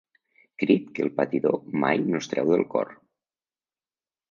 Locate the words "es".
2.23-2.33